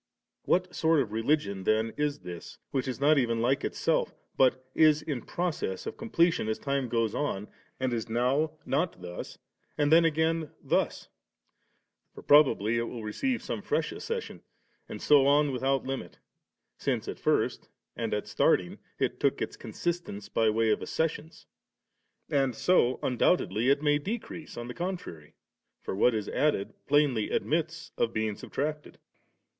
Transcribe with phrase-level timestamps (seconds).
[0.45, 4.65] What sort of a religion then is this, which is not even like itself, but
[4.73, 7.47] is in process of completion as time goes on,
[7.79, 9.37] and is nov not thus,
[9.77, 11.07] and then again thus?
[12.15, 14.41] For probably it will receive some fresh accession,
[14.89, 16.17] and so on without limit,
[16.79, 21.45] since at first and at staiting it took its consistence by way of accessions.
[22.27, 25.35] And so undoubtedly it may decrease on the contrary,
[25.83, 28.97] for what is added plainly admits of being subtracted.